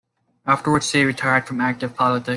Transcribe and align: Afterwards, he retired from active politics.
Afterwards, 0.47 0.91
he 0.91 1.03
retired 1.05 1.45
from 1.45 1.61
active 1.61 1.93
politics. 1.95 2.29